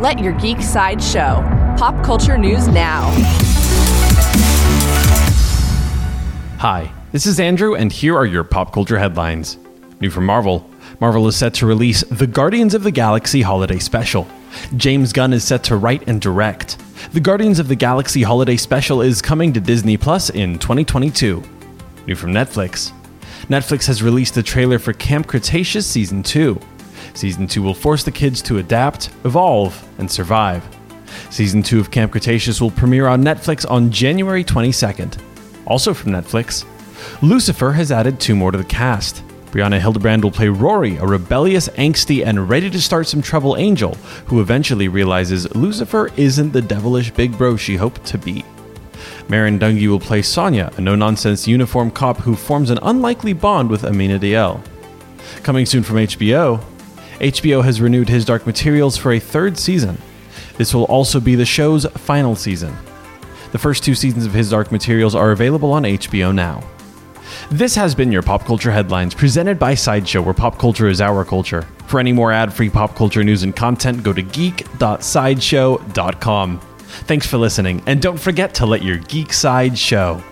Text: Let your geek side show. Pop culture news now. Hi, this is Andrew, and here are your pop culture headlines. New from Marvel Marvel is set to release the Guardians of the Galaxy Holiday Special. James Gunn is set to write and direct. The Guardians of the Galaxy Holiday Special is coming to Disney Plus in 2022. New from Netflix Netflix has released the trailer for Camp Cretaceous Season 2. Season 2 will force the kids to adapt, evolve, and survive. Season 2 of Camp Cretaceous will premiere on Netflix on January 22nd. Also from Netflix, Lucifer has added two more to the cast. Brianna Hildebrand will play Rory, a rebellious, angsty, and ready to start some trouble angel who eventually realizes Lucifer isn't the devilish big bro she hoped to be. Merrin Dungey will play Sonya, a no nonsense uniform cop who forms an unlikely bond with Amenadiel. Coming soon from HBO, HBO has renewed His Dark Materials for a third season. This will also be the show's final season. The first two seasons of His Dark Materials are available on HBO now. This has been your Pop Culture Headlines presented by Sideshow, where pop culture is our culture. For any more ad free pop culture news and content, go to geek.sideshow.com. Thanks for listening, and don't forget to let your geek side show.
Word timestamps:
Let 0.00 0.18
your 0.18 0.32
geek 0.32 0.62
side 0.62 1.02
show. 1.02 1.44
Pop 1.76 2.02
culture 2.02 2.38
news 2.38 2.66
now. 2.68 3.10
Hi, 6.56 6.90
this 7.12 7.26
is 7.26 7.38
Andrew, 7.38 7.74
and 7.74 7.92
here 7.92 8.16
are 8.16 8.24
your 8.24 8.42
pop 8.42 8.72
culture 8.72 8.98
headlines. 8.98 9.58
New 10.00 10.08
from 10.08 10.24
Marvel 10.24 10.66
Marvel 11.00 11.28
is 11.28 11.36
set 11.36 11.52
to 11.54 11.66
release 11.66 12.02
the 12.04 12.26
Guardians 12.26 12.72
of 12.72 12.82
the 12.82 12.90
Galaxy 12.90 13.42
Holiday 13.42 13.78
Special. 13.78 14.26
James 14.74 15.12
Gunn 15.12 15.34
is 15.34 15.44
set 15.44 15.62
to 15.64 15.76
write 15.76 16.08
and 16.08 16.18
direct. 16.18 16.78
The 17.12 17.20
Guardians 17.20 17.58
of 17.58 17.68
the 17.68 17.76
Galaxy 17.76 18.22
Holiday 18.22 18.56
Special 18.56 19.02
is 19.02 19.20
coming 19.20 19.52
to 19.52 19.60
Disney 19.60 19.98
Plus 19.98 20.30
in 20.30 20.58
2022. 20.58 21.42
New 22.06 22.14
from 22.14 22.32
Netflix 22.32 22.92
Netflix 23.48 23.86
has 23.86 24.02
released 24.02 24.34
the 24.34 24.42
trailer 24.42 24.78
for 24.78 24.94
Camp 24.94 25.26
Cretaceous 25.26 25.86
Season 25.86 26.22
2. 26.22 26.58
Season 27.14 27.46
2 27.46 27.62
will 27.62 27.74
force 27.74 28.04
the 28.04 28.10
kids 28.10 28.42
to 28.42 28.58
adapt, 28.58 29.10
evolve, 29.24 29.86
and 29.98 30.10
survive. 30.10 30.64
Season 31.30 31.62
2 31.62 31.80
of 31.80 31.90
Camp 31.90 32.12
Cretaceous 32.12 32.60
will 32.60 32.70
premiere 32.70 33.06
on 33.06 33.22
Netflix 33.22 33.68
on 33.68 33.90
January 33.90 34.44
22nd. 34.44 35.18
Also 35.66 35.92
from 35.94 36.12
Netflix, 36.12 36.64
Lucifer 37.22 37.72
has 37.72 37.92
added 37.92 38.20
two 38.20 38.34
more 38.34 38.50
to 38.50 38.58
the 38.58 38.64
cast. 38.64 39.22
Brianna 39.50 39.80
Hildebrand 39.80 40.22
will 40.22 40.30
play 40.30 40.48
Rory, 40.48 40.96
a 40.98 41.06
rebellious, 41.06 41.68
angsty, 41.70 42.24
and 42.24 42.48
ready 42.48 42.70
to 42.70 42.80
start 42.80 43.08
some 43.08 43.20
trouble 43.20 43.56
angel 43.56 43.94
who 44.26 44.40
eventually 44.40 44.86
realizes 44.86 45.52
Lucifer 45.56 46.10
isn't 46.16 46.52
the 46.52 46.62
devilish 46.62 47.10
big 47.10 47.36
bro 47.36 47.56
she 47.56 47.76
hoped 47.76 48.04
to 48.04 48.18
be. 48.18 48.44
Merrin 49.26 49.58
Dungey 49.58 49.88
will 49.88 50.00
play 50.00 50.22
Sonya, 50.22 50.72
a 50.76 50.80
no 50.80 50.94
nonsense 50.94 51.48
uniform 51.48 51.90
cop 51.90 52.18
who 52.18 52.36
forms 52.36 52.70
an 52.70 52.78
unlikely 52.82 53.32
bond 53.32 53.70
with 53.70 53.82
Amenadiel. 53.82 54.60
Coming 55.42 55.66
soon 55.66 55.82
from 55.82 55.96
HBO, 55.96 56.62
HBO 57.20 57.62
has 57.62 57.80
renewed 57.80 58.08
His 58.08 58.24
Dark 58.24 58.46
Materials 58.46 58.96
for 58.96 59.12
a 59.12 59.20
third 59.20 59.58
season. 59.58 59.98
This 60.56 60.74
will 60.74 60.84
also 60.84 61.20
be 61.20 61.34
the 61.34 61.44
show's 61.44 61.84
final 61.84 62.34
season. 62.34 62.74
The 63.52 63.58
first 63.58 63.84
two 63.84 63.94
seasons 63.94 64.24
of 64.24 64.32
His 64.32 64.50
Dark 64.50 64.72
Materials 64.72 65.14
are 65.14 65.30
available 65.30 65.72
on 65.72 65.82
HBO 65.82 66.34
now. 66.34 66.62
This 67.50 67.74
has 67.74 67.94
been 67.94 68.10
your 68.10 68.22
Pop 68.22 68.44
Culture 68.44 68.70
Headlines 68.70 69.14
presented 69.14 69.58
by 69.58 69.74
Sideshow, 69.74 70.22
where 70.22 70.34
pop 70.34 70.58
culture 70.58 70.88
is 70.88 71.00
our 71.00 71.24
culture. 71.24 71.62
For 71.86 72.00
any 72.00 72.12
more 72.12 72.32
ad 72.32 72.52
free 72.52 72.70
pop 72.70 72.94
culture 72.94 73.24
news 73.24 73.42
and 73.42 73.54
content, 73.54 74.02
go 74.02 74.12
to 74.12 74.22
geek.sideshow.com. 74.22 76.60
Thanks 76.60 77.26
for 77.26 77.38
listening, 77.38 77.82
and 77.86 78.02
don't 78.02 78.18
forget 78.18 78.54
to 78.54 78.66
let 78.66 78.82
your 78.82 78.98
geek 78.98 79.32
side 79.32 79.78
show. 79.78 80.22